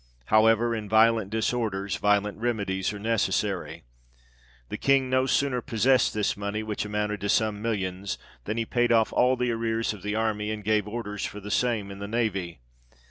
However, 0.33 0.73
in 0.73 0.89
violent 0.89 1.29
disorders, 1.29 1.97
violent 1.97 2.39
remedies 2.39 2.91
are 2.91 2.97
necessary. 2.97 3.83
The 4.69 4.77
King 4.79 5.11
no 5.11 5.27
sooner 5.27 5.61
possessed 5.61 6.15
this 6.15 6.35
money, 6.35 6.63
which 6.63 6.83
amounted 6.85 7.21
to 7.21 7.29
some 7.29 7.61
millions, 7.61 8.17
than 8.45 8.57
he 8.57 8.65
paid 8.65 8.91
off 8.91 9.13
all 9.13 9.35
the 9.35 9.51
arrears 9.51 9.93
of 9.93 10.01
the 10.01 10.15
army, 10.15 10.49
and 10.49 10.63
gave 10.63 10.87
orders 10.87 11.23
for 11.23 11.39
the 11.39 11.51
same 11.51 11.91
in 11.91 11.99
the 11.99 12.07
navy. 12.07 12.61